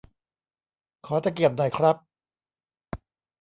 [1.05, 1.95] ขอตะเกียบหน่อยครับ